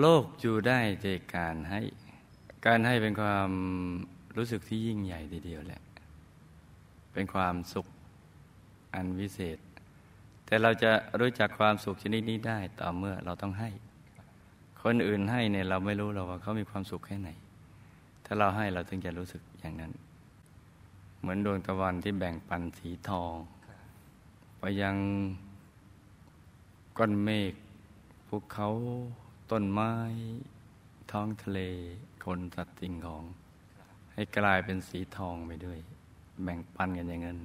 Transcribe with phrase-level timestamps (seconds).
[0.00, 1.80] โลกอยู่ได้จากการให้
[2.66, 3.50] การให้เป็นความ
[4.36, 5.82] รู้สึกที่ยิ่งใหญ่ทีเดียวแหละ
[7.12, 7.86] เป็นความสุข
[8.94, 9.58] อันวิเศษ
[10.46, 13.70] แต่เราจะรู้จักความสุขชนิดนี้ได้ต่อเมื่อเราต้องให้
[14.82, 17.30] คนอื่นให้เนี่ยเราไม่รู้เราว่าเขามีความสุขแค่ไหน
[18.24, 19.92] ถ้าเราให้เราถึงจะรู้สึกอย่างนั้น
[21.20, 23.34] เหมือนดวงตะวันที่แบ่งปันสีทอง
[24.58, 24.96] ไปยัง
[26.98, 27.52] ก้อนเมฆ
[28.26, 28.68] ภูเขา
[29.52, 29.92] ต้นไม้
[31.12, 31.60] ท้องทะเล
[32.24, 33.24] คนสัตว์สิ่งของ
[34.12, 35.78] ให้กลายเป็นสีทองไปด้วย
[36.42, 37.38] แบ่งปันกันอย่างนั้น